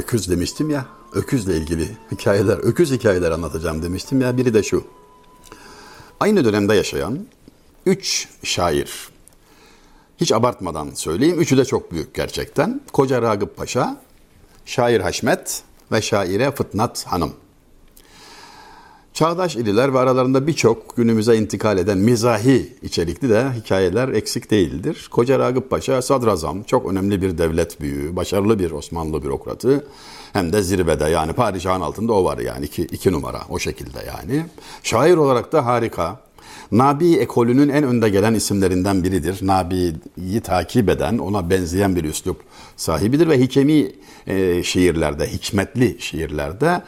öküz 0.00 0.30
demiştim 0.30 0.70
ya. 0.70 0.86
Öküzle 1.12 1.56
ilgili 1.56 1.88
hikayeler, 2.12 2.58
öküz 2.58 2.92
hikayeler 2.92 3.30
anlatacağım 3.30 3.82
demiştim 3.82 4.20
ya. 4.20 4.36
Biri 4.36 4.54
de 4.54 4.62
şu. 4.62 4.84
Aynı 6.20 6.44
dönemde 6.44 6.74
yaşayan 6.74 7.18
üç 7.86 8.28
şair. 8.44 9.08
Hiç 10.20 10.32
abartmadan 10.32 10.90
söyleyeyim. 10.94 11.40
Üçü 11.40 11.56
de 11.56 11.64
çok 11.64 11.92
büyük 11.92 12.14
gerçekten. 12.14 12.80
Koca 12.92 13.22
Ragıp 13.22 13.56
Paşa, 13.56 14.00
şair 14.66 15.00
Haşmet 15.00 15.62
ve 15.92 16.02
şaire 16.02 16.50
Fıtnat 16.50 17.06
Hanım. 17.06 17.32
Çağdaş 19.20 19.56
idiler 19.56 19.94
ve 19.94 19.98
aralarında 19.98 20.46
birçok 20.46 20.96
günümüze 20.96 21.36
intikal 21.36 21.78
eden 21.78 21.98
mizahi 21.98 22.72
içerikli 22.82 23.28
de 23.30 23.46
hikayeler 23.56 24.08
eksik 24.08 24.50
değildir. 24.50 25.08
Koca 25.10 25.38
Ragıp 25.38 25.70
Paşa 25.70 26.02
sadrazam, 26.02 26.62
çok 26.62 26.90
önemli 26.90 27.22
bir 27.22 27.38
devlet 27.38 27.80
büyüğü, 27.80 28.16
başarılı 28.16 28.58
bir 28.58 28.70
Osmanlı 28.70 29.22
bürokratı. 29.22 29.86
Hem 30.32 30.52
de 30.52 30.62
zirvede 30.62 31.04
yani 31.04 31.32
padişahın 31.32 31.80
altında 31.80 32.12
o 32.12 32.24
var 32.24 32.38
yani 32.38 32.64
iki, 32.64 32.82
iki 32.82 33.12
numara 33.12 33.40
o 33.48 33.58
şekilde 33.58 33.98
yani. 34.06 34.46
Şair 34.82 35.16
olarak 35.16 35.52
da 35.52 35.66
harika. 35.66 36.20
Nabi 36.72 37.16
ekolünün 37.16 37.68
en 37.68 37.84
önde 37.84 38.08
gelen 38.08 38.34
isimlerinden 38.34 39.04
biridir. 39.04 39.46
Nabi'yi 39.46 40.40
takip 40.40 40.88
eden, 40.88 41.18
ona 41.18 41.50
benzeyen 41.50 41.96
bir 41.96 42.04
üslup 42.04 42.40
sahibidir 42.76 43.28
ve 43.28 43.40
hikemi 43.40 43.92
e, 44.26 44.62
şiirlerde, 44.62 45.26
hikmetli 45.32 45.96
şiirlerde 46.00 46.82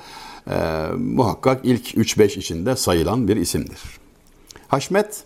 e, 0.50 0.86
muhakkak 0.98 1.60
ilk 1.64 1.94
3-5 1.94 2.38
içinde 2.38 2.76
sayılan 2.76 3.28
bir 3.28 3.36
isimdir. 3.36 3.80
Haşmet 4.68 5.24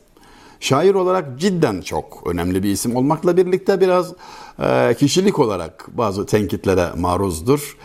şair 0.60 0.94
olarak 0.94 1.40
cidden 1.40 1.80
çok 1.80 2.22
önemli 2.26 2.62
bir 2.62 2.70
isim 2.70 2.96
olmakla 2.96 3.36
birlikte 3.36 3.80
biraz 3.80 4.12
e, 4.58 4.94
kişilik 4.98 5.38
olarak 5.38 5.86
bazı 5.88 6.26
tenkitlere 6.26 6.88
maruzdur. 6.96 7.76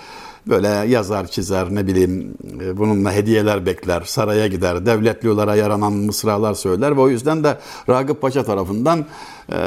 Böyle 0.47 0.67
yazar, 0.67 1.27
çizer, 1.27 1.75
ne 1.75 1.87
bileyim 1.87 2.33
e, 2.61 2.77
bununla 2.77 3.13
hediyeler 3.13 3.65
bekler, 3.65 4.01
saraya 4.01 4.47
gider, 4.47 4.85
devletliyolara 4.85 5.55
yaranan 5.55 5.93
mısralar 5.93 6.53
söyler 6.53 6.97
ve 6.97 7.01
o 7.01 7.09
yüzden 7.09 7.43
de 7.43 7.57
Ragıp 7.89 8.21
Paşa 8.21 8.43
tarafından 8.43 9.05
e, 9.53 9.57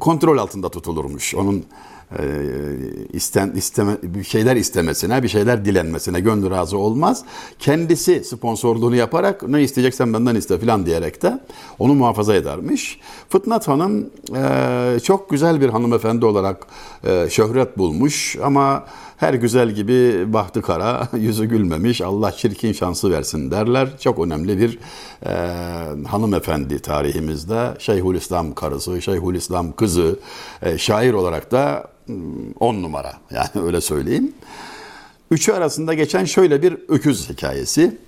kontrol 0.00 0.38
altında 0.38 0.68
tutulurmuş. 0.68 1.34
Onun 1.34 1.64
e, 2.18 2.24
isten, 3.12 3.50
isteme, 3.50 3.96
bir 4.02 4.24
şeyler 4.24 4.56
istemesine, 4.56 5.22
bir 5.22 5.28
şeyler 5.28 5.64
dilenmesine 5.64 6.20
gönlü 6.20 6.50
razı 6.50 6.78
olmaz. 6.78 7.24
Kendisi 7.58 8.24
sponsorluğunu 8.24 8.96
yaparak 8.96 9.48
ne 9.48 9.62
isteyeceksen 9.62 10.14
benden 10.14 10.34
iste 10.34 10.58
filan 10.58 10.86
diyerek 10.86 11.22
de 11.22 11.40
onu 11.78 11.94
muhafaza 11.94 12.34
edermiş. 12.34 13.00
Fıtnat 13.28 13.68
Hanım 13.68 14.10
e, 14.36 15.00
çok 15.04 15.30
güzel 15.30 15.60
bir 15.60 15.68
hanımefendi 15.68 16.26
olarak 16.26 16.66
e, 17.04 17.30
şöhret 17.30 17.78
bulmuş 17.78 18.36
ama 18.42 18.84
her 19.16 19.34
güzel 19.34 19.70
gibi 19.70 20.32
bahtı 20.32 20.62
kara, 20.62 21.08
yüzü 21.18 21.44
gülmemiş, 21.44 22.00
Allah 22.00 22.32
çirkin 22.32 22.72
şansı 22.72 23.10
versin 23.10 23.50
derler. 23.50 23.98
Çok 23.98 24.26
önemli 24.26 24.58
bir 24.58 24.78
e, 25.26 25.32
hanımefendi 26.06 26.78
tarihimizde. 26.78 27.74
Şeyhülislam 27.78 28.54
karısı, 28.54 29.02
Şeyhülislam 29.02 29.72
kızı, 29.72 30.18
e, 30.62 30.78
şair 30.78 31.12
olarak 31.12 31.52
da 31.52 31.92
on 32.60 32.82
numara 32.82 33.12
yani 33.30 33.66
öyle 33.66 33.80
söyleyeyim. 33.80 34.32
Üçü 35.30 35.52
arasında 35.52 35.94
geçen 35.94 36.24
şöyle 36.24 36.62
bir 36.62 36.76
öküz 36.88 37.30
hikayesi. 37.30 37.98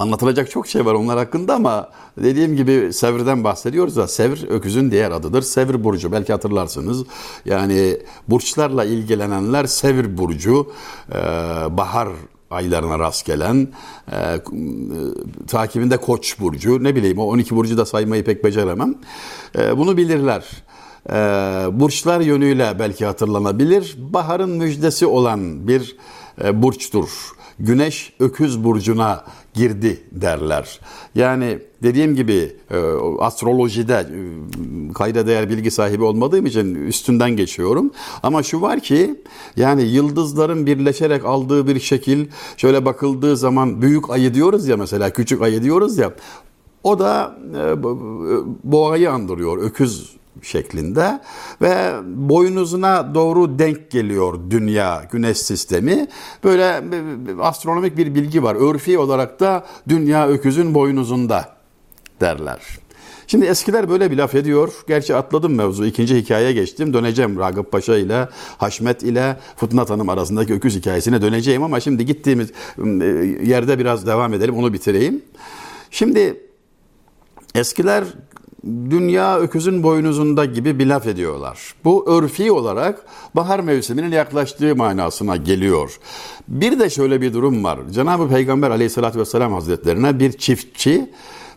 Anlatılacak 0.00 0.50
çok 0.50 0.66
şey 0.66 0.86
var 0.86 0.94
onlar 0.94 1.18
hakkında 1.18 1.54
ama 1.54 1.88
dediğim 2.16 2.56
gibi 2.56 2.92
Sevr'den 2.92 3.44
bahsediyoruz 3.44 3.96
da 3.96 4.08
Sevr 4.08 4.50
öküzün 4.50 4.90
diğer 4.90 5.10
adıdır. 5.10 5.42
Sevr 5.42 5.84
burcu 5.84 6.12
belki 6.12 6.32
hatırlarsınız. 6.32 7.04
Yani 7.44 7.98
burçlarla 8.28 8.84
ilgilenenler 8.84 9.64
Sevr 9.64 10.18
burcu, 10.18 10.72
e, 11.12 11.14
bahar 11.76 12.08
aylarına 12.50 12.98
rast 12.98 13.26
gelen, 13.26 13.68
e, 14.12 14.16
takibinde 15.46 15.96
Koç 15.96 16.40
burcu, 16.40 16.84
ne 16.84 16.96
bileyim 16.96 17.18
o 17.18 17.24
12 17.24 17.56
burcu 17.56 17.76
da 17.76 17.86
saymayı 17.86 18.24
pek 18.24 18.44
beceremem. 18.44 18.94
E, 19.58 19.78
bunu 19.78 19.96
bilirler 19.96 20.44
e, 21.10 21.14
burçlar 21.72 22.20
yönüyle 22.20 22.76
belki 22.78 23.06
hatırlanabilir. 23.06 23.96
Baharın 23.98 24.50
müjdesi 24.50 25.06
olan 25.06 25.68
bir 25.68 25.96
e, 26.44 26.62
burçtur. 26.62 27.39
Güneş 27.60 28.12
öküz 28.20 28.64
burcuna 28.64 29.24
girdi 29.54 30.00
derler. 30.12 30.80
Yani 31.14 31.58
dediğim 31.82 32.14
gibi 32.14 32.56
e, 32.70 32.76
astrolojide 33.18 33.94
e, 33.94 34.92
kayda 34.92 35.26
değer 35.26 35.50
bilgi 35.50 35.70
sahibi 35.70 36.04
olmadığım 36.04 36.46
için 36.46 36.74
üstünden 36.74 37.30
geçiyorum. 37.30 37.90
Ama 38.22 38.42
şu 38.42 38.60
var 38.60 38.80
ki 38.80 39.20
yani 39.56 39.82
yıldızların 39.82 40.66
birleşerek 40.66 41.24
aldığı 41.24 41.66
bir 41.66 41.80
şekil 41.80 42.26
şöyle 42.56 42.84
bakıldığı 42.84 43.36
zaman 43.36 43.82
büyük 43.82 44.10
ayı 44.10 44.34
diyoruz 44.34 44.68
ya 44.68 44.76
mesela 44.76 45.10
küçük 45.10 45.42
ayı 45.42 45.62
diyoruz 45.62 45.98
ya 45.98 46.12
o 46.82 46.98
da 46.98 47.38
e, 47.54 47.82
boğayı 48.64 49.10
andırıyor 49.10 49.62
öküz 49.62 50.19
şeklinde 50.42 51.20
ve 51.62 51.92
boynuzuna 52.04 53.14
doğru 53.14 53.58
denk 53.58 53.90
geliyor 53.90 54.38
dünya, 54.50 55.04
güneş 55.12 55.38
sistemi. 55.38 56.08
Böyle 56.44 56.82
astronomik 57.40 57.96
bir 57.96 58.14
bilgi 58.14 58.42
var. 58.42 58.54
Örfi 58.54 58.98
olarak 58.98 59.40
da 59.40 59.66
dünya 59.88 60.28
öküzün 60.28 60.74
boynuzunda 60.74 61.56
derler. 62.20 62.60
Şimdi 63.30 63.46
eskiler 63.46 63.88
böyle 63.88 64.10
bir 64.10 64.16
laf 64.16 64.34
ediyor. 64.34 64.72
Gerçi 64.88 65.16
atladım 65.16 65.54
mevzu. 65.54 65.86
ikinci 65.86 66.16
hikayeye 66.16 66.52
geçtim. 66.52 66.94
Döneceğim 66.94 67.38
Ragıp 67.38 67.72
Paşa 67.72 67.96
ile 67.96 68.28
Haşmet 68.58 69.02
ile 69.02 69.36
Fıtnat 69.56 69.90
Hanım 69.90 70.08
arasındaki 70.08 70.54
öküz 70.54 70.76
hikayesine 70.76 71.22
döneceğim 71.22 71.62
ama 71.62 71.80
şimdi 71.80 72.06
gittiğimiz 72.06 72.50
ıı, 72.78 73.04
yerde 73.44 73.78
biraz 73.78 74.06
devam 74.06 74.34
edelim. 74.34 74.56
Onu 74.56 74.72
bitireyim. 74.72 75.22
Şimdi 75.90 76.40
eskiler 77.54 78.04
dünya 78.64 79.38
öküzün 79.38 79.82
boynuzunda 79.82 80.44
gibi 80.44 80.78
bir 80.78 80.86
laf 80.86 81.06
ediyorlar. 81.06 81.74
Bu 81.84 82.10
örfi 82.10 82.52
olarak 82.52 83.04
bahar 83.36 83.60
mevsiminin 83.60 84.12
yaklaştığı 84.12 84.76
manasına 84.76 85.36
geliyor. 85.36 85.98
Bir 86.48 86.78
de 86.78 86.90
şöyle 86.90 87.20
bir 87.20 87.32
durum 87.32 87.64
var. 87.64 87.78
Cenab-ı 87.90 88.28
Peygamber 88.28 88.70
aleyhissalatü 88.70 89.18
vesselam 89.18 89.52
hazretlerine 89.52 90.18
bir 90.18 90.32
çiftçi 90.32 91.10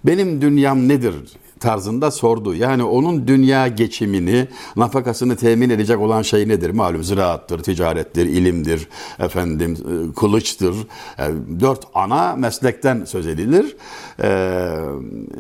benim 0.06 0.42
dünyam 0.42 0.88
nedir 0.88 1.16
tarzında 1.64 2.12
sordu. 2.12 2.56
Yani 2.56 2.84
onun 2.84 3.28
dünya 3.28 3.68
geçimini, 3.68 4.48
nafakasını 4.76 5.36
temin 5.36 5.70
edecek 5.70 6.00
olan 6.00 6.22
şey 6.22 6.48
nedir? 6.48 6.70
Malum 6.70 7.04
ziraattır, 7.04 7.60
ticarettir, 7.64 8.26
ilimdir, 8.26 8.88
efendim 9.20 9.78
e, 9.80 10.14
kılıçtır. 10.14 10.76
E, 11.20 11.24
dört 11.60 11.84
ana 11.94 12.36
meslekten 12.36 13.06
söz 13.06 13.28
edilir. 13.28 13.76
E, 14.24 14.30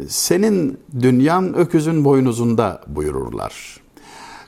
senin 0.09 0.77
dünyan 0.99 1.53
öküzün 1.53 2.05
boynuzunda 2.05 2.81
buyururlar. 2.87 3.82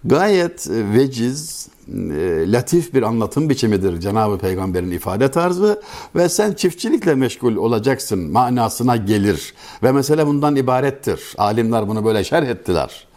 Gayet 0.06 0.68
veciz, 0.70 1.68
e, 1.90 2.52
latif 2.52 2.94
bir 2.94 3.04
anlatım 3.04 3.50
biçimidir 3.50 4.00
Cenab-ı 4.00 4.38
Peygamber'in 4.38 4.92
ifade 4.92 5.32
tarzı 5.32 5.82
ve 6.16 6.30
sen 6.30 6.54
çiftçilikle 6.54 7.16
meşgul 7.16 7.56
olacaksın 7.56 8.32
manasına 8.32 8.96
gelir 8.96 9.54
ve 9.84 9.92
mesele 9.92 10.28
bundan 10.28 10.56
ibarettir. 10.56 11.34
Alimler 11.38 11.88
bunu 11.88 12.06
böyle 12.06 12.24
şerh 12.24 12.48
ettiler. 12.48 13.08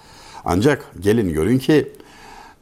Ancak 0.44 0.84
gelin 1.00 1.32
görün 1.32 1.59
ki 1.59 1.93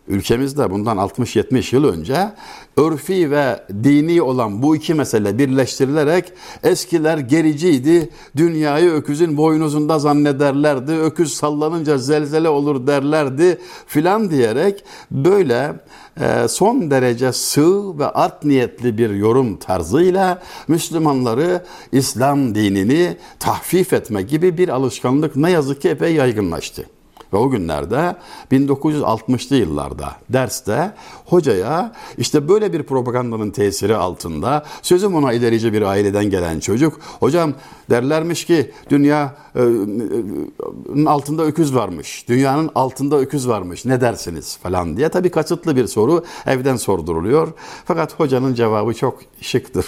ülkemizde 0.09 0.71
bundan 0.71 0.97
60-70 0.97 1.75
yıl 1.75 1.85
önce 1.85 2.33
örfi 2.77 3.31
ve 3.31 3.63
dini 3.85 4.23
olan 4.23 4.63
bu 4.63 4.77
iki 4.77 4.95
mesele 4.95 5.39
birleştirilerek 5.39 6.33
eskiler 6.63 7.19
gericiydi. 7.19 8.09
Dünyayı 8.37 8.91
öküzün 8.91 9.37
boynuzunda 9.37 9.99
zannederlerdi. 9.99 10.93
Öküz 10.93 11.35
sallanınca 11.35 11.99
zelzele 11.99 12.49
olur 12.49 12.87
derlerdi 12.87 13.59
filan 13.87 14.31
diyerek 14.31 14.85
böyle 15.11 15.73
e, 16.21 16.49
son 16.49 16.91
derece 16.91 17.33
sığ 17.33 17.99
ve 17.99 18.07
art 18.07 18.45
niyetli 18.45 18.99
bir 18.99 19.11
yorum 19.11 19.57
tarzıyla 19.57 20.43
Müslümanları 20.69 21.65
İslam 21.93 22.55
dinini 22.55 23.17
tahfif 23.39 23.93
etme 23.93 24.23
gibi 24.23 24.59
bir 24.59 24.69
alışkanlık 24.69 25.37
ne 25.37 25.51
yazık 25.51 25.83
ki 25.83 25.89
epey 25.89 26.15
yaygınlaştı. 26.15 26.96
Ve 27.33 27.37
o 27.37 27.51
günlerde 27.51 28.17
1960'lı 28.53 29.57
yıllarda 29.57 30.13
derste 30.29 30.95
hocaya 31.25 31.93
işte 32.19 32.49
böyle 32.49 32.73
bir 32.73 32.83
propagandanın 32.83 33.51
tesiri 33.51 33.97
altında 33.97 34.65
sözüm 34.83 35.15
ona 35.15 35.33
ilerici 35.33 35.73
bir 35.73 35.83
aileden 35.83 36.25
gelen 36.25 36.61
çocuk 36.61 37.01
hocam 37.21 37.55
derlermiş 37.91 38.45
ki 38.45 38.73
dünya 38.91 39.37
e, 39.55 39.63
e, 39.63 41.07
altında 41.07 41.45
öküz 41.45 41.75
varmış. 41.75 42.25
Dünyanın 42.29 42.71
altında 42.75 43.19
öküz 43.19 43.49
varmış. 43.49 43.85
Ne 43.85 44.01
dersiniz 44.01 44.57
falan 44.57 44.97
diye. 44.97 45.09
Tabii 45.09 45.31
kasıtlı 45.31 45.77
bir 45.77 45.87
soru 45.87 46.25
evden 46.47 46.77
sorduruluyor. 46.77 47.53
Fakat 47.85 48.21
hocanın 48.21 48.55
cevabı 48.55 48.95
çok 48.95 49.19
şıktır. 49.41 49.87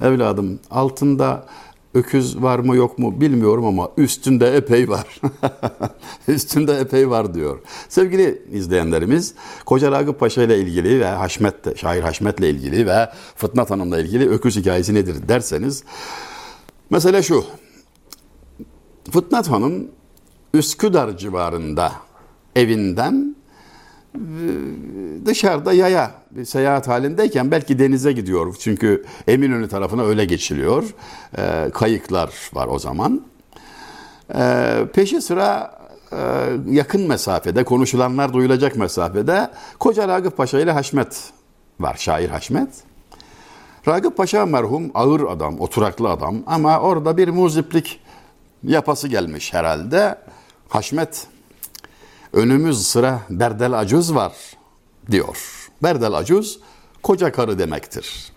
Evladım 0.00 0.60
altında 0.70 1.46
öküz 1.94 2.42
var 2.42 2.58
mı 2.58 2.76
yok 2.76 2.98
mu 2.98 3.20
bilmiyorum 3.20 3.64
ama 3.64 3.88
üstünde 3.96 4.56
epey 4.56 4.88
var. 4.88 5.20
üstünde 6.28 6.72
epey 6.72 7.10
var 7.10 7.34
diyor. 7.34 7.58
Sevgili 7.88 8.42
izleyenlerimiz 8.52 9.34
Koca 9.64 9.92
Ragıp 9.92 10.20
Paşa 10.20 10.42
ile 10.42 10.58
ilgili 10.58 11.00
ve 11.00 11.06
Haşmet, 11.06 11.78
şair 11.78 12.02
Haşmet'le 12.02 12.40
ilgili 12.40 12.86
ve 12.86 13.10
Fıtnat 13.36 13.70
Hanım'la 13.70 14.00
ilgili 14.00 14.28
öküz 14.28 14.56
hikayesi 14.56 14.94
nedir 14.94 15.28
derseniz 15.28 15.84
mesele 16.90 17.22
şu. 17.22 17.44
Fıtnat 19.12 19.50
Hanım 19.50 19.88
Üsküdar 20.54 21.16
civarında 21.16 21.92
evinden 22.56 23.27
dışarıda 25.26 25.72
yaya 25.72 26.10
bir 26.30 26.44
seyahat 26.44 26.88
halindeyken 26.88 27.50
belki 27.50 27.78
denize 27.78 28.12
gidiyor. 28.12 28.56
Çünkü 28.60 29.04
Eminönü 29.28 29.68
tarafına 29.68 30.02
öyle 30.02 30.24
geçiliyor. 30.24 30.84
E, 31.38 31.70
kayıklar 31.74 32.30
var 32.52 32.68
o 32.70 32.78
zaman. 32.78 33.22
E, 34.34 34.74
peşi 34.94 35.20
sıra 35.20 35.78
e, 36.12 36.16
yakın 36.70 37.08
mesafede, 37.08 37.64
konuşulanlar 37.64 38.32
duyulacak 38.32 38.76
mesafede 38.76 39.50
Koca 39.78 40.08
Ragıp 40.08 40.36
Paşa 40.36 40.60
ile 40.60 40.72
Haşmet 40.72 41.30
var, 41.80 41.96
şair 41.98 42.28
Haşmet. 42.28 42.68
Ragıp 43.88 44.16
Paşa 44.16 44.46
merhum 44.46 44.90
ağır 44.94 45.20
adam, 45.20 45.60
oturaklı 45.60 46.10
adam 46.10 46.36
ama 46.46 46.80
orada 46.80 47.16
bir 47.16 47.28
muziplik 47.28 48.00
yapası 48.62 49.08
gelmiş 49.08 49.54
herhalde. 49.54 50.18
Haşmet 50.68 51.26
önümüz 52.32 52.86
sıra 52.86 53.20
Berdel 53.30 53.78
Acuz 53.78 54.14
var 54.14 54.32
diyor. 55.10 55.68
Berdel 55.82 56.12
Acuz 56.12 56.60
koca 57.02 57.32
karı 57.32 57.58
demektir. 57.58 58.32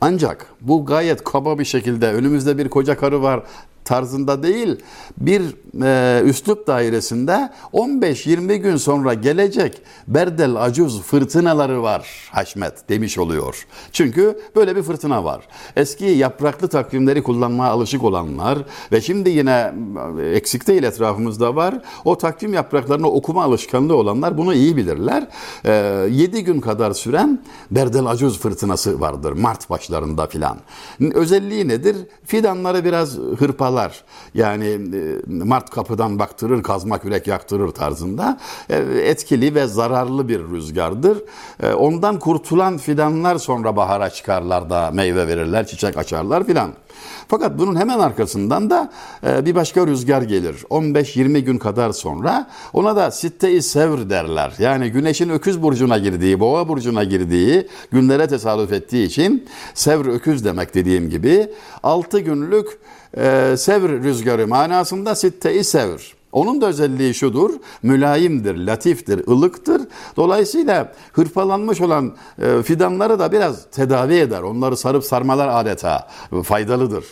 Ancak 0.00 0.46
bu 0.60 0.86
gayet 0.86 1.24
kaba 1.24 1.58
bir 1.58 1.64
şekilde 1.64 2.12
önümüzde 2.12 2.58
bir 2.58 2.68
koca 2.68 2.98
karı 2.98 3.22
var 3.22 3.42
tarzında 3.84 4.42
değil 4.42 4.76
bir 5.18 5.42
e, 5.82 6.22
üslup 6.24 6.66
dairesinde 6.66 7.52
15-20 7.72 8.54
gün 8.56 8.76
sonra 8.76 9.14
gelecek 9.14 9.82
berdel 10.08 10.56
acuz 10.56 11.02
fırtınaları 11.02 11.82
var 11.82 12.30
Haşmet 12.30 12.88
demiş 12.88 13.18
oluyor. 13.18 13.66
Çünkü 13.92 14.38
böyle 14.56 14.76
bir 14.76 14.82
fırtına 14.82 15.24
var. 15.24 15.48
Eski 15.76 16.04
yapraklı 16.04 16.68
takvimleri 16.68 17.22
kullanmaya 17.22 17.70
alışık 17.70 18.04
olanlar 18.04 18.58
ve 18.92 19.00
şimdi 19.00 19.30
yine 19.30 19.74
e, 20.20 20.28
eksik 20.28 20.66
değil 20.66 20.82
etrafımızda 20.82 21.56
var. 21.56 21.74
O 22.04 22.18
takvim 22.18 22.54
yapraklarını 22.54 23.10
okuma 23.10 23.44
alışkanlığı 23.44 23.96
olanlar 23.96 24.38
bunu 24.38 24.54
iyi 24.54 24.76
bilirler. 24.76 25.26
E, 25.64 25.72
7 26.10 26.44
gün 26.44 26.60
kadar 26.60 26.92
süren 26.92 27.42
berdel 27.70 28.06
acuz 28.06 28.38
fırtınası 28.38 29.00
vardır 29.00 29.32
Mart 29.32 29.70
başlarında 29.70 30.26
filan. 30.26 30.58
Özelliği 31.00 31.68
nedir? 31.68 31.96
Fidanları 32.24 32.84
biraz 32.84 33.18
hırpalar 33.38 33.73
bağlar. 33.74 34.04
Yani 34.34 34.66
e, 34.66 35.44
Mart 35.44 35.70
kapıdan 35.70 36.18
baktırır, 36.18 36.62
kazma 36.62 36.98
kürek 36.98 37.26
yaktırır 37.26 37.68
tarzında 37.68 38.38
e, 38.70 38.76
etkili 39.04 39.54
ve 39.54 39.66
zararlı 39.66 40.28
bir 40.28 40.40
rüzgardır. 40.40 41.18
E, 41.62 41.72
ondan 41.72 42.18
kurtulan 42.18 42.78
fidanlar 42.78 43.38
sonra 43.38 43.76
bahara 43.76 44.10
çıkarlar 44.10 44.70
da 44.70 44.90
meyve 44.90 45.28
verirler, 45.28 45.66
çiçek 45.66 45.96
açarlar 45.96 46.46
filan. 46.46 46.70
Fakat 47.28 47.58
bunun 47.58 47.76
hemen 47.76 47.98
arkasından 47.98 48.70
da 48.70 48.92
bir 49.24 49.54
başka 49.54 49.86
rüzgar 49.86 50.22
gelir. 50.22 50.56
15-20 50.70 51.38
gün 51.38 51.58
kadar 51.58 51.92
sonra 51.92 52.50
ona 52.72 52.96
da 52.96 53.10
sitte-i 53.10 53.62
sevr 53.62 54.10
derler. 54.10 54.52
Yani 54.58 54.90
güneşin 54.90 55.28
öküz 55.28 55.62
burcuna 55.62 55.98
girdiği, 55.98 56.40
boğa 56.40 56.68
burcuna 56.68 57.04
girdiği 57.04 57.68
günlere 57.92 58.26
tesadüf 58.26 58.72
ettiği 58.72 59.06
için 59.06 59.46
sevr 59.74 60.06
öküz 60.06 60.44
demek 60.44 60.74
dediğim 60.74 61.10
gibi 61.10 61.48
6 61.82 62.20
günlük 62.20 62.78
e, 63.16 63.54
sevr 63.56 64.02
rüzgarı 64.02 64.46
manasında 64.46 65.14
sitte-i 65.14 65.64
sevr. 65.64 66.14
Onun 66.32 66.60
da 66.60 66.66
özelliği 66.66 67.14
şudur, 67.14 67.50
mülayimdir, 67.82 68.56
latiftir, 68.56 69.28
ılıktır. 69.28 69.82
Dolayısıyla 70.16 70.92
hırpalanmış 71.12 71.80
olan 71.80 72.16
e, 72.38 72.62
fidanları 72.62 73.18
da 73.18 73.32
biraz 73.32 73.70
tedavi 73.70 74.14
eder. 74.14 74.42
Onları 74.42 74.76
sarıp 74.76 75.04
sarmalar 75.04 75.48
adeta 75.60 76.08
faydalıdır. 76.42 77.04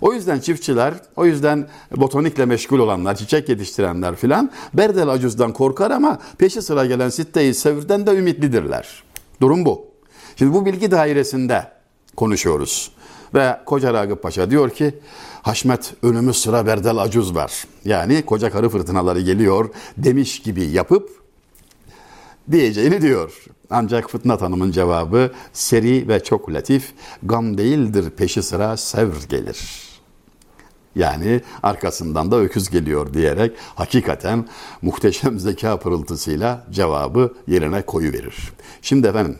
O 0.00 0.12
yüzden 0.12 0.40
çiftçiler, 0.40 0.94
o 1.16 1.26
yüzden 1.26 1.68
botanikle 1.96 2.44
meşgul 2.44 2.78
olanlar, 2.78 3.14
çiçek 3.14 3.48
yetiştirenler 3.48 4.16
filan 4.16 4.50
berdel 4.74 5.08
acuzdan 5.08 5.52
korkar 5.52 5.90
ama 5.90 6.18
peşi 6.38 6.62
sıra 6.62 6.86
gelen 6.86 7.08
sitte-i 7.08 7.54
sevrden 7.54 8.06
de 8.06 8.10
ümitlidirler. 8.10 9.02
Durum 9.40 9.64
bu. 9.64 9.86
Şimdi 10.36 10.54
bu 10.54 10.66
bilgi 10.66 10.90
dairesinde 10.90 11.68
konuşuyoruz. 12.16 12.90
Ve 13.34 13.60
Koca 13.66 13.94
Ragıp 13.94 14.22
Paşa 14.22 14.50
diyor 14.50 14.70
ki 14.70 14.94
Haşmet 15.42 15.94
önümüz 16.02 16.36
sıra 16.36 16.66
berdel 16.66 16.98
acuz 16.98 17.34
var. 17.34 17.64
Yani 17.84 18.22
koca 18.22 18.50
karı 18.50 18.68
fırtınaları 18.68 19.20
geliyor 19.20 19.70
demiş 19.96 20.38
gibi 20.38 20.64
yapıp 20.64 21.10
diyeceğini 22.50 23.02
diyor. 23.02 23.44
Ancak 23.70 24.10
Fıtnat 24.10 24.42
Hanım'ın 24.42 24.70
cevabı 24.70 25.32
seri 25.52 26.08
ve 26.08 26.24
çok 26.24 26.52
latif. 26.52 26.92
Gam 27.22 27.58
değildir 27.58 28.10
peşi 28.10 28.42
sıra 28.42 28.76
sevr 28.76 29.28
gelir. 29.28 29.86
Yani 30.96 31.40
arkasından 31.62 32.30
da 32.30 32.40
öküz 32.40 32.70
geliyor 32.70 33.14
diyerek 33.14 33.56
hakikaten 33.74 34.48
muhteşem 34.82 35.38
zeka 35.38 35.78
pırıltısıyla 35.78 36.66
cevabı 36.70 37.34
yerine 37.46 37.82
koyu 37.82 38.12
verir. 38.12 38.52
Şimdi 38.82 39.06
efendim 39.06 39.38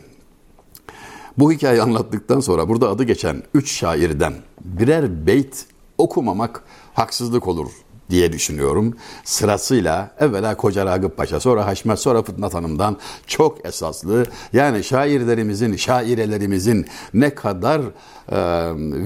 bu 1.38 1.52
hikayeyi 1.52 1.82
anlattıktan 1.82 2.40
sonra 2.40 2.68
burada 2.68 2.88
adı 2.88 3.04
geçen 3.04 3.42
üç 3.54 3.72
şairden 3.72 4.34
birer 4.64 5.26
beyt 5.26 5.66
okumamak 5.98 6.64
haksızlık 6.94 7.48
olur 7.48 7.70
diye 8.10 8.32
düşünüyorum. 8.32 8.96
Sırasıyla 9.24 10.10
evvela 10.20 10.56
Koca 10.56 10.86
Ragıp 10.86 11.16
Paşa, 11.16 11.40
sonra 11.40 11.66
Haşmet, 11.66 11.98
sonra 11.98 12.22
Fıtnat 12.22 12.54
Hanım'dan 12.54 12.96
çok 13.26 13.66
esaslı. 13.66 14.26
Yani 14.52 14.84
şairlerimizin, 14.84 15.76
şairelerimizin 15.76 16.86
ne 17.14 17.34
kadar 17.34 17.80
e, 18.28 18.38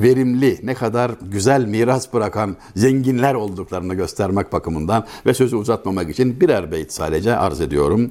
verimli, 0.02 0.60
ne 0.62 0.74
kadar 0.74 1.10
güzel 1.22 1.64
miras 1.64 2.12
bırakan 2.12 2.56
zenginler 2.76 3.34
olduklarını 3.34 3.94
göstermek 3.94 4.52
bakımından 4.52 5.06
ve 5.26 5.34
sözü 5.34 5.56
uzatmamak 5.56 6.10
için 6.10 6.40
birer 6.40 6.72
beyt 6.72 6.92
sadece 6.92 7.36
arz 7.36 7.60
ediyorum. 7.60 8.10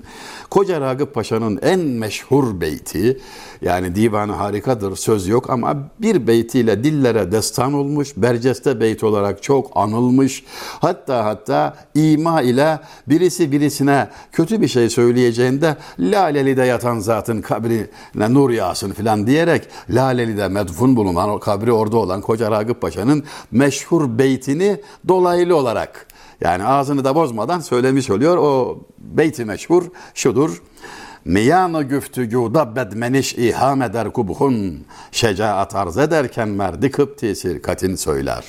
Koca 0.50 0.82
Ragıp 0.82 1.14
Paşa'nın 1.14 1.60
en 1.62 1.80
meşhur 1.80 2.62
beyti, 2.62 3.20
yani 3.62 3.96
divanı 3.96 4.32
harikadır, 4.32 4.96
söz 4.96 5.28
yok 5.28 5.50
ama 5.50 5.78
bir 6.00 6.28
beytiyle 6.28 6.84
dillere 6.84 7.32
destan 7.32 7.74
olmuş, 7.74 8.14
Berceste 8.18 8.80
beyt 8.80 9.04
olarak 9.04 9.44
çok 9.44 9.72
anılmış. 9.76 10.44
Hatta 10.80 11.26
hatta 11.26 11.76
ima 11.96 12.42
ile 12.42 12.80
birisi 13.08 13.52
birisine 13.52 14.10
kötü 14.32 14.62
bir 14.62 14.68
şey 14.68 14.90
söyleyeceğinde 14.90 15.78
Laleli'de 16.00 16.64
yatan 16.64 17.00
zatın 17.00 17.42
kabrine 17.42 18.34
nur 18.34 18.50
yağsın 18.50 18.92
filan 18.92 19.28
diyerek 19.28 19.68
Laleli'de 19.90 20.48
medfun 20.48 20.96
bulunan 20.96 21.30
o 21.30 21.40
kabri 21.40 21.72
orada 21.72 21.98
olan 21.98 22.22
Koca 22.22 22.52
Ragıp 22.52 22.82
Paşa'nın 22.82 23.24
meşhur 23.52 24.18
beytini 24.18 24.82
dolaylı 25.08 25.56
olarak 25.56 26.08
yani 26.42 26.64
ağzını 26.66 27.06
da 27.06 27.16
bozmadan 27.16 27.60
söylemiş 27.60 28.10
oluyor. 28.10 28.38
O 28.38 28.80
beyti 28.98 29.46
meşhur 29.46 29.84
şudur. 30.14 30.62
Miyanı 31.26 31.82
güftügûda 31.82 32.76
bedmeniş 32.76 33.34
iham 33.34 33.82
eder 33.82 34.14
kubhun. 34.14 34.86
Şecaat 35.12 35.76
arz 35.76 35.98
ederken 35.98 36.50
merdi 36.50 36.92
kıpti 36.92 37.36
sirkatin 37.36 37.96
söyler. 37.96 38.46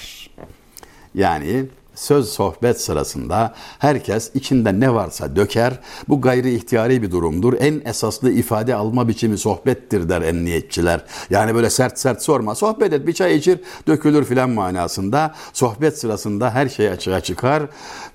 Yani 1.14 1.66
söz 2.00 2.28
sohbet 2.28 2.80
sırasında 2.80 3.54
herkes 3.78 4.30
içinde 4.34 4.80
ne 4.80 4.94
varsa 4.94 5.36
döker. 5.36 5.78
Bu 6.08 6.20
gayri 6.20 6.54
ihtiyari 6.54 7.02
bir 7.02 7.10
durumdur. 7.10 7.54
En 7.60 7.82
esaslı 7.84 8.30
ifade 8.30 8.74
alma 8.74 9.08
biçimi 9.08 9.38
sohbettir 9.38 10.08
der 10.08 10.22
emniyetçiler. 10.22 11.04
Yani 11.30 11.54
böyle 11.54 11.70
sert 11.70 11.98
sert 11.98 12.22
sorma. 12.22 12.54
Sohbet 12.54 12.92
et 12.92 13.06
bir 13.06 13.12
çay 13.12 13.36
içir 13.36 13.60
dökülür 13.86 14.24
filan 14.24 14.50
manasında. 14.50 15.34
Sohbet 15.52 15.98
sırasında 15.98 16.50
her 16.50 16.68
şey 16.68 16.88
açığa 16.88 17.20
çıkar 17.20 17.62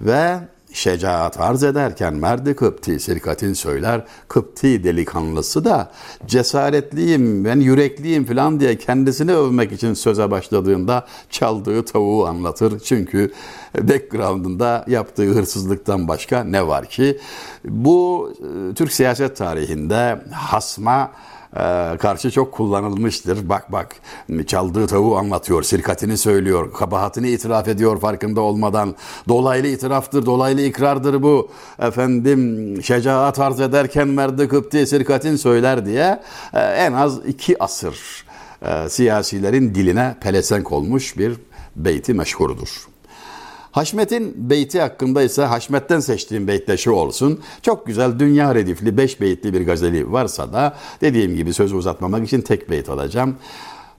ve 0.01 0.39
şecaat 0.75 1.39
arz 1.39 1.63
ederken 1.63 2.13
merdi 2.13 2.55
Kıpti 2.55 3.00
sirkatin 3.00 3.53
söyler 3.53 4.03
Kıpti 4.27 4.84
delikanlısı 4.84 5.65
da 5.65 5.91
cesaretliyim 6.25 7.46
ben 7.46 7.60
yürekliyim 7.60 8.25
falan 8.25 8.60
diye 8.60 8.77
kendisini 8.77 9.34
övmek 9.34 9.72
için 9.72 9.94
söze 9.94 10.32
başladığında 10.32 11.05
çaldığı 11.29 11.86
tavuğu 11.86 12.27
anlatır. 12.27 12.79
Çünkü 12.79 13.32
background'ında 13.82 14.86
yaptığı 14.88 15.25
hırsızlıktan 15.25 16.08
başka 16.08 16.44
ne 16.44 16.67
var 16.67 16.86
ki? 16.86 17.20
Bu 17.65 18.34
e, 18.39 18.74
Türk 18.74 18.91
siyaset 18.91 19.38
tarihinde 19.38 20.22
hasma 20.32 21.12
karşı 22.00 22.31
çok 22.31 22.51
kullanılmıştır. 22.51 23.50
Bak 23.50 23.71
bak 23.71 23.95
çaldığı 24.47 24.88
tavuğu 24.88 25.17
anlatıyor, 25.17 25.63
sirkatini 25.63 26.17
söylüyor, 26.17 26.74
kabahatini 26.74 27.29
itiraf 27.29 27.67
ediyor 27.67 28.00
farkında 28.00 28.41
olmadan. 28.41 28.95
Dolaylı 29.27 29.67
itiraftır, 29.67 30.25
dolaylı 30.25 30.62
ikrardır 30.62 31.24
bu. 31.24 31.50
Efendim 31.79 32.79
şecaat 32.83 33.39
arz 33.39 33.59
ederken 33.62 34.07
merdi 34.07 34.47
kıpti 34.47 34.88
sirkatin 34.88 35.35
söyler 35.35 35.85
diye 35.85 36.21
e, 36.53 36.59
en 36.59 36.93
az 36.93 37.19
iki 37.27 37.63
asır 37.63 38.25
e, 38.62 38.89
siyasilerin 38.89 39.75
diline 39.75 40.15
pelesenk 40.21 40.71
olmuş 40.71 41.17
bir 41.17 41.33
beyti 41.75 42.13
meşhurudur. 42.13 42.95
Haşmet'in 43.75 44.50
beyti 44.50 44.82
hakkında 44.82 45.22
ise 45.22 45.44
Haşmet'ten 45.44 46.00
seçtiğim 46.00 46.48
beytle 46.48 46.77
şu 46.77 46.91
olsun. 46.91 47.41
Çok 47.62 47.88
güzel 47.88 48.20
dünya 48.20 48.55
redifli 48.55 48.98
beş 48.98 49.22
beyitli 49.22 49.53
bir 49.53 49.65
gazeli 49.65 50.12
varsa 50.12 50.53
da 50.53 50.75
dediğim 51.01 51.36
gibi 51.36 51.53
sözü 51.53 51.75
uzatmamak 51.75 52.27
için 52.27 52.41
tek 52.41 52.70
beyt 52.70 52.89
alacağım. 52.89 53.36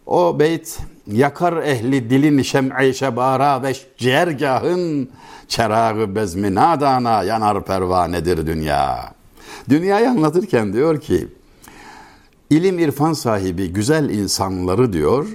O 0.07 0.39
beyt 0.39 0.79
yakar 1.07 1.57
ehli 1.57 2.11
dilin 2.11 2.43
şem'i 2.43 2.95
şebara 2.95 3.63
ve 3.63 3.73
ciğergahın 3.99 5.09
çerağı 5.49 6.15
bezmi 6.15 6.55
nadana 6.55 7.23
yanar 7.23 7.65
pervanedir 7.65 8.47
dünya. 8.47 9.13
Dünyayı 9.69 10.11
anlatırken 10.11 10.73
diyor 10.73 11.01
ki 11.01 11.29
ilim 12.51 12.79
irfan 12.79 13.13
sahibi 13.13 13.73
güzel 13.73 14.11
insanları 14.11 14.93
diyor 14.93 15.27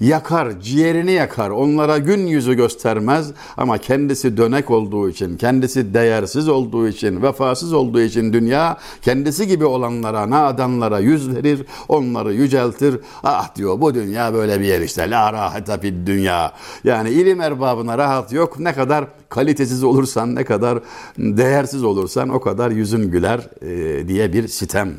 yakar, 0.00 0.60
ciğerini 0.60 1.12
yakar. 1.12 1.50
Onlara 1.50 1.98
gün 1.98 2.26
yüzü 2.26 2.54
göstermez 2.54 3.32
ama 3.56 3.78
kendisi 3.78 4.36
dönek 4.36 4.70
olduğu 4.70 5.08
için, 5.08 5.36
kendisi 5.36 5.94
değersiz 5.94 6.48
olduğu 6.48 6.88
için, 6.88 7.22
vefasız 7.22 7.72
olduğu 7.72 8.00
için 8.00 8.32
dünya 8.32 8.78
kendisi 9.02 9.46
gibi 9.46 9.64
olanlara, 9.64 10.30
nadanlara 10.30 10.98
yüz 10.98 11.34
verir, 11.34 11.66
onları 11.88 12.32
yüceltir. 12.32 13.00
Ah 13.24 13.54
diyor 13.54 13.80
bu 13.80 13.94
dünya 13.94 14.34
böyle 14.34 14.60
bir 14.60 14.64
yer 14.64 14.80
işte. 14.80 15.10
La 15.10 15.32
rahata 15.32 15.78
fid 15.78 16.06
dünya. 16.06 16.52
Yani 16.84 17.10
ilim 17.10 17.40
erbabına 17.40 17.98
rahat 17.98 18.32
yok. 18.32 18.58
Ne 18.58 18.72
kadar 18.72 19.04
kalitesiz 19.28 19.84
olursan, 19.84 20.34
ne 20.34 20.44
kadar 20.44 20.78
değersiz 21.18 21.84
olursan 21.84 22.28
o 22.28 22.40
kadar 22.40 22.70
yüzün 22.70 23.10
güler 23.10 23.40
e, 23.62 24.08
diye 24.08 24.32
bir 24.32 24.48
sitem 24.48 24.94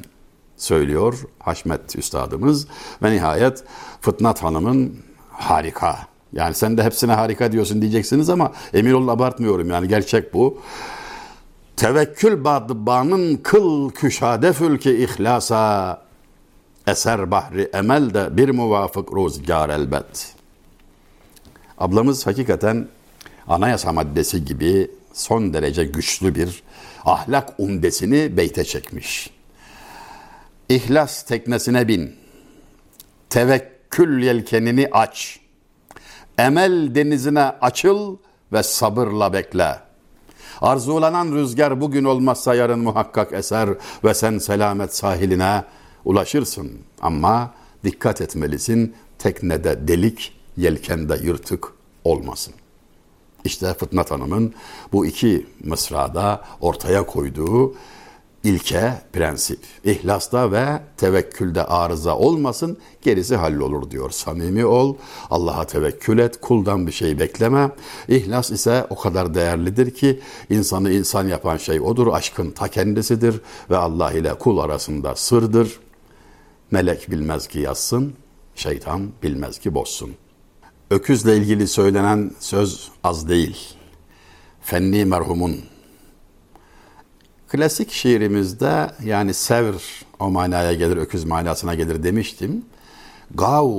söylüyor 0.61 1.19
Haşmet 1.39 1.95
Üstadımız. 1.95 2.67
Ve 3.03 3.11
nihayet 3.11 3.63
Fıtnat 4.01 4.43
Hanım'ın 4.43 4.97
harika. 5.29 5.99
Yani 6.33 6.53
sen 6.53 6.77
de 6.77 6.83
hepsine 6.83 7.13
harika 7.13 7.51
diyorsun 7.51 7.81
diyeceksiniz 7.81 8.29
ama 8.29 8.51
emin 8.73 8.93
olun 8.93 9.07
abartmıyorum 9.07 9.69
yani 9.69 9.87
gerçek 9.87 10.33
bu. 10.33 10.61
Tevekkül 11.75 12.43
badbanın 12.43 13.37
kıl 13.37 13.89
küşade 13.89 14.53
fülki 14.53 15.03
ihlasa 15.03 16.01
eser 16.87 17.31
bahri 17.31 17.69
emel 17.73 18.13
de 18.13 18.37
bir 18.37 18.49
muvafık 18.49 19.13
ruzgar 19.13 19.69
elbet. 19.69 20.33
Ablamız 21.77 22.27
hakikaten 22.27 22.87
anayasa 23.47 23.91
maddesi 23.91 24.45
gibi 24.45 24.91
son 25.13 25.53
derece 25.53 25.85
güçlü 25.85 26.35
bir 26.35 26.63
ahlak 27.05 27.53
umdesini 27.57 28.37
beyte 28.37 28.63
çekmiş. 28.63 29.29
İhlas 30.71 31.23
teknesine 31.23 31.87
bin. 31.87 32.15
Tevekkül 33.29 34.23
yelkenini 34.23 34.89
aç. 34.91 35.39
Emel 36.37 36.95
denizine 36.95 37.43
açıl 37.43 38.17
ve 38.53 38.63
sabırla 38.63 39.33
bekle. 39.33 39.79
Arzulanan 40.61 41.31
rüzgar 41.31 41.81
bugün 41.81 42.03
olmazsa 42.03 42.55
yarın 42.55 42.79
muhakkak 42.79 43.33
eser 43.33 43.69
ve 44.03 44.13
sen 44.13 44.37
selamet 44.37 44.95
sahiline 44.95 45.63
ulaşırsın. 46.05 46.71
Ama 47.01 47.53
dikkat 47.83 48.21
etmelisin 48.21 48.95
teknede 49.19 49.87
delik, 49.87 50.35
yelkende 50.57 51.19
yırtık 51.23 51.67
olmasın. 52.03 52.53
İşte 53.45 53.73
Fıtnat 53.73 54.11
Hanım'ın 54.11 54.53
bu 54.91 55.05
iki 55.05 55.47
mısrada 55.63 56.41
ortaya 56.61 57.05
koyduğu 57.05 57.75
ilke, 58.43 58.93
prensip. 59.13 59.59
İhlasta 59.83 60.51
ve 60.51 60.81
tevekkülde 60.97 61.63
arıza 61.63 62.17
olmasın, 62.17 62.77
gerisi 63.01 63.35
hallolur 63.35 63.91
diyor. 63.91 64.09
Samimi 64.11 64.65
ol, 64.65 64.95
Allah'a 65.29 65.67
tevekkül 65.67 66.19
et, 66.19 66.41
kuldan 66.41 66.87
bir 66.87 66.91
şey 66.91 67.19
bekleme. 67.19 67.71
İhlas 68.07 68.51
ise 68.51 68.85
o 68.89 68.95
kadar 68.95 69.33
değerlidir 69.33 69.93
ki 69.93 70.19
insanı 70.49 70.91
insan 70.91 71.27
yapan 71.27 71.57
şey 71.57 71.81
odur. 71.81 72.07
Aşkın 72.07 72.51
ta 72.51 72.67
kendisidir 72.67 73.41
ve 73.69 73.77
Allah 73.77 74.11
ile 74.11 74.33
kul 74.33 74.57
arasında 74.57 75.15
sırdır. 75.15 75.79
Melek 76.71 77.11
bilmez 77.11 77.47
ki 77.47 77.59
yazsın, 77.59 78.13
şeytan 78.55 79.09
bilmez 79.23 79.59
ki 79.59 79.73
bozsun. 79.73 80.11
Öküzle 80.91 81.37
ilgili 81.37 81.67
söylenen 81.67 82.31
söz 82.39 82.91
az 83.03 83.29
değil. 83.29 83.57
Fenni 84.61 85.05
merhumun 85.05 85.55
Klasik 87.51 87.91
şiirimizde 87.91 88.91
yani 89.03 89.33
sevr 89.33 90.05
o 90.19 90.29
manaya 90.29 90.73
gelir, 90.73 90.97
öküz 90.97 91.23
manasına 91.23 91.75
gelir 91.75 92.03
demiştim. 92.03 92.65
Gav 93.35 93.69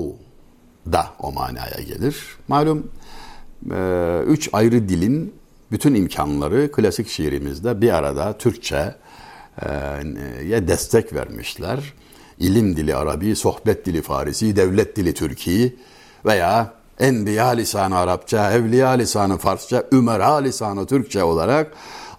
da 0.92 1.06
o 1.18 1.32
manaya 1.32 1.80
gelir. 1.86 2.16
Malum 2.48 2.90
e, 3.74 4.20
üç 4.26 4.48
ayrı 4.52 4.88
dilin 4.88 5.34
bütün 5.70 5.94
imkanları 5.94 6.72
klasik 6.72 7.08
şiirimizde 7.08 7.80
bir 7.80 7.92
arada 7.92 8.38
Türkçe'ye 8.38 8.92
destek 10.68 11.12
vermişler. 11.12 11.92
İlim 12.38 12.76
dili 12.76 12.96
Arabi, 12.96 13.36
sohbet 13.36 13.86
dili 13.86 14.02
Farisi, 14.02 14.56
devlet 14.56 14.96
dili 14.96 15.14
Türkiye 15.14 15.72
veya 16.24 16.72
Enbiya 16.98 17.48
lisanı 17.48 17.98
Arapça, 17.98 18.52
Evliya 18.52 18.90
lisanı 18.90 19.38
Farsça, 19.38 19.84
Ümera 19.92 20.34
lisanı 20.34 20.86
Türkçe 20.86 21.24
olarak 21.24 21.72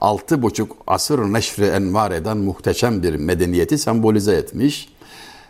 altı 0.03 0.41
buçuk 0.41 0.77
asır 0.87 1.19
neşri 1.19 1.65
envar 1.65 2.11
eden 2.11 2.37
muhteşem 2.37 3.03
bir 3.03 3.15
medeniyeti 3.15 3.77
sembolize 3.77 4.35
etmiş. 4.35 4.89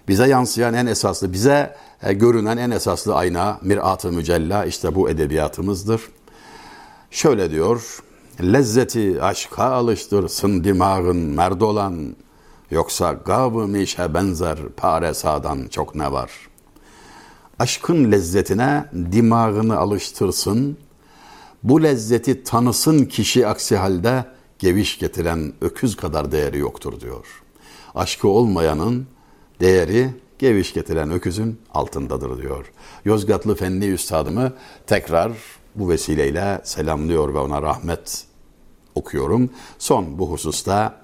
Bize 0.08 0.28
yansıyan 0.28 0.74
en 0.74 0.86
esaslı, 0.86 1.34
bize 1.34 1.76
e, 2.04 2.14
görünen 2.14 2.58
en 2.58 2.72
esaslı 2.72 3.16
ayna, 3.16 3.60
mirat-ı 3.62 4.12
mücella 4.12 4.66
işte 4.66 4.96
bu 4.96 5.10
edebiyatımızdır. 5.10 6.02
Şöyle 7.12 7.52
diyor, 7.52 8.04
lezzeti 8.42 9.22
aşka 9.22 9.64
alıştırsın 9.64 10.64
dimağın 10.64 11.18
merdolan, 11.18 12.16
yoksa 12.72 13.14
gab-ı 13.14 13.68
mişe 13.68 14.14
benzer 14.14 14.58
pare 14.78 15.14
sağdan 15.14 15.68
çok 15.68 15.96
ne 15.96 16.12
var. 16.12 16.32
Aşkın 17.60 18.12
lezzetine 18.12 18.86
dimağını 19.12 19.78
alıştırsın, 19.78 20.78
bu 21.64 21.84
lezzeti 21.84 22.44
tanısın 22.44 23.06
kişi 23.06 23.48
aksi 23.48 23.78
halde 23.78 24.26
geviş 24.60 25.00
getiren 25.00 25.54
öküz 25.62 25.96
kadar 25.96 26.32
değeri 26.32 26.58
yoktur 26.58 27.00
diyor. 27.00 27.44
Aşkı 27.96 28.28
olmayanın 28.28 29.08
değeri 29.60 30.10
geviş 30.40 30.74
getiren 30.74 31.12
öküzün 31.12 31.60
altındadır 31.74 32.42
diyor. 32.42 32.72
Yozgatlı 33.06 33.56
Fenli 33.56 33.94
Üstadımı 33.94 34.54
tekrar 34.88 35.32
bu 35.76 35.90
vesileyle 35.90 36.62
selamlıyor 36.64 37.34
ve 37.34 37.38
ona 37.38 37.62
rahmet 37.62 38.26
okuyorum. 38.96 39.50
Son 39.80 40.20
bu 40.20 40.32
hususta 40.32 41.02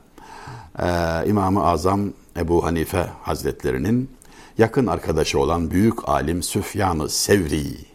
e, 0.79 0.87
İmam-ı 1.25 1.65
Azam 1.65 2.13
Ebu 2.37 2.65
Hanife 2.65 3.09
Hazretlerinin 3.21 4.09
yakın 4.57 4.87
arkadaşı 4.87 5.39
olan 5.39 5.71
büyük 5.71 6.09
alim 6.09 6.43
Süfyan-ı 6.43 7.09
Sevri. 7.09 7.88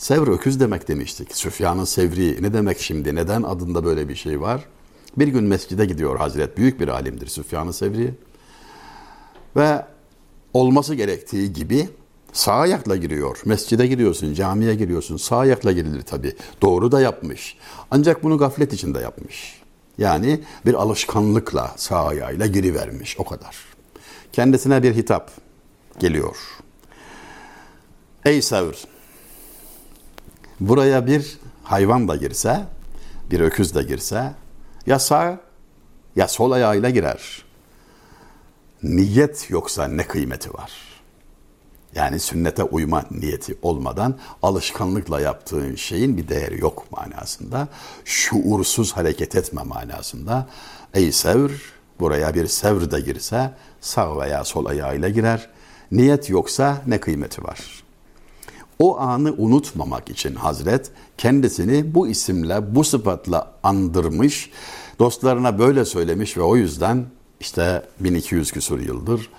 Sevr 0.00 0.28
öküz 0.28 0.60
demek 0.60 0.88
demiştik. 0.88 1.36
Süfyan-ı 1.36 1.86
Sevri 1.86 2.42
ne 2.42 2.52
demek 2.52 2.80
şimdi? 2.80 3.14
Neden 3.14 3.42
adında 3.42 3.84
böyle 3.84 4.08
bir 4.08 4.14
şey 4.14 4.40
var? 4.40 4.64
Bir 5.16 5.28
gün 5.28 5.44
mescide 5.44 5.86
gidiyor 5.86 6.18
Hazret. 6.18 6.56
Büyük 6.56 6.80
bir 6.80 6.88
alimdir 6.88 7.26
Süfyan-ı 7.26 7.72
Sevri. 7.72 8.14
Ve 9.56 9.84
olması 10.52 10.94
gerektiği 10.94 11.52
gibi 11.52 11.88
sağ 12.32 12.52
ayakla 12.52 12.96
giriyor. 12.96 13.42
Mescide 13.44 13.86
giriyorsun, 13.86 14.34
camiye 14.34 14.74
giriyorsun. 14.74 15.16
Sağ 15.16 15.38
ayakla 15.38 15.72
girilir 15.72 16.02
tabi. 16.02 16.36
Doğru 16.62 16.92
da 16.92 17.00
yapmış. 17.00 17.56
Ancak 17.90 18.22
bunu 18.22 18.38
gaflet 18.38 18.72
içinde 18.72 18.98
yapmış. 18.98 19.60
Yani 19.98 20.40
bir 20.66 20.74
alışkanlıkla 20.74 21.74
sağ 21.76 22.06
ayağıyla 22.06 22.46
girivermiş. 22.46 23.16
O 23.18 23.24
kadar. 23.24 23.56
Kendisine 24.32 24.82
bir 24.82 24.94
hitap 24.94 25.30
geliyor. 25.98 26.36
Ey 28.24 28.42
Sevr! 28.42 28.99
Buraya 30.60 31.06
bir 31.06 31.38
hayvan 31.64 32.08
da 32.08 32.16
girse, 32.16 32.64
bir 33.30 33.40
öküz 33.40 33.74
de 33.74 33.82
girse 33.82 34.32
ya 34.86 34.98
sağ 34.98 35.40
ya 36.16 36.28
sol 36.28 36.50
ayağıyla 36.50 36.90
girer. 36.90 37.44
Niyet 38.82 39.50
yoksa 39.50 39.88
ne 39.88 40.06
kıymeti 40.06 40.54
var? 40.54 40.72
Yani 41.94 42.20
sünnete 42.20 42.62
uyma 42.62 43.04
niyeti 43.10 43.58
olmadan 43.62 44.18
alışkanlıkla 44.42 45.20
yaptığın 45.20 45.74
şeyin 45.74 46.16
bir 46.16 46.28
değeri 46.28 46.60
yok 46.60 46.86
manasında. 46.92 47.68
Şuursuz 48.04 48.92
hareket 48.92 49.36
etme 49.36 49.62
manasında. 49.62 50.48
Ey 50.94 51.12
sevr, 51.12 51.50
buraya 52.00 52.34
bir 52.34 52.46
sevr 52.46 52.90
de 52.90 53.00
girse 53.00 53.54
sağ 53.80 54.18
veya 54.18 54.44
sol 54.44 54.66
ayağıyla 54.66 55.08
girer. 55.08 55.50
Niyet 55.92 56.30
yoksa 56.30 56.82
ne 56.86 57.00
kıymeti 57.00 57.44
var? 57.44 57.84
O 58.80 58.98
anı 58.98 59.34
unutmamak 59.38 60.10
için 60.10 60.34
Hazret 60.34 60.90
kendisini 61.18 61.94
bu 61.94 62.08
isimle, 62.08 62.74
bu 62.74 62.84
sıfatla 62.84 63.52
andırmış, 63.62 64.50
dostlarına 64.98 65.58
böyle 65.58 65.84
söylemiş 65.84 66.36
ve 66.36 66.42
o 66.42 66.56
yüzden 66.56 67.04
işte 67.40 67.82
1200 68.00 68.52
küsur 68.52 68.80
yıldır 68.80 69.30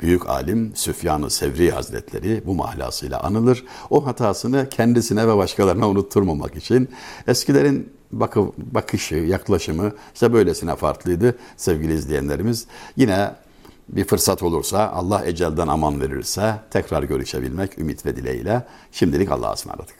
büyük 0.00 0.28
alim 0.28 0.72
Süfyan-ı 0.74 1.30
Sevri 1.30 1.70
Hazretleri 1.70 2.42
bu 2.46 2.54
mahlasıyla 2.54 3.20
anılır. 3.20 3.64
O 3.90 4.06
hatasını 4.06 4.68
kendisine 4.68 5.28
ve 5.28 5.36
başkalarına 5.36 5.88
unutturmamak 5.88 6.56
için 6.56 6.88
eskilerin 7.26 7.92
bakı, 8.12 8.40
bakışı, 8.56 9.14
yaklaşımı 9.14 9.92
işte 10.14 10.32
böylesine 10.32 10.76
farklıydı 10.76 11.38
sevgili 11.56 11.94
izleyenlerimiz. 11.94 12.66
Yine 12.96 13.30
bir 13.88 14.04
fırsat 14.04 14.42
olursa 14.42 14.88
Allah 14.88 15.24
ecelden 15.24 15.68
aman 15.68 16.00
verirse 16.00 16.54
tekrar 16.70 17.02
görüşebilmek 17.02 17.78
ümit 17.78 18.06
ve 18.06 18.16
dileğiyle 18.16 18.66
şimdilik 18.92 19.30
Allah'a 19.30 19.52
ısmarladık. 19.52 19.96